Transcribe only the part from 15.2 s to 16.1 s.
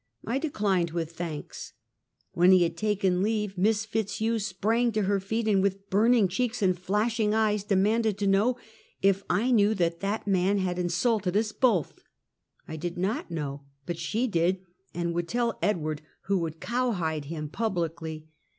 tell Edward,